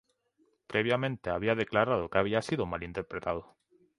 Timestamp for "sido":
2.41-2.65